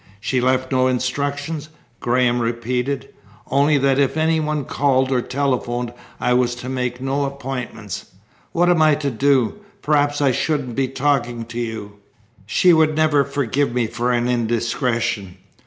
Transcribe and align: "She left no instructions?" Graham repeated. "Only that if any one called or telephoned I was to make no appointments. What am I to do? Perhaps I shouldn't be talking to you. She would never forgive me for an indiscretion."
"She 0.19 0.41
left 0.41 0.71
no 0.71 0.87
instructions?" 0.87 1.69
Graham 1.99 2.39
repeated. 2.39 3.09
"Only 3.51 3.77
that 3.77 3.99
if 3.99 4.17
any 4.17 4.39
one 4.39 4.65
called 4.65 5.11
or 5.11 5.21
telephoned 5.21 5.93
I 6.19 6.33
was 6.33 6.55
to 6.55 6.69
make 6.69 6.99
no 6.99 7.25
appointments. 7.25 8.07
What 8.51 8.67
am 8.67 8.81
I 8.81 8.95
to 8.95 9.11
do? 9.11 9.59
Perhaps 9.83 10.19
I 10.19 10.31
shouldn't 10.31 10.75
be 10.75 10.87
talking 10.87 11.45
to 11.45 11.59
you. 11.59 11.97
She 12.47 12.73
would 12.73 12.95
never 12.95 13.23
forgive 13.23 13.75
me 13.75 13.85
for 13.85 14.11
an 14.11 14.27
indiscretion." 14.27 15.37